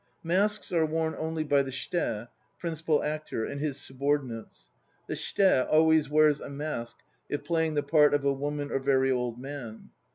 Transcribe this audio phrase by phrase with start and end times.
[0.23, 4.71] Masks are worn only by the shite (principal actor) and his sub ordinates.
[5.07, 6.97] The shite always wears a mask
[7.29, 9.91] if playing the part of a woman or very old man.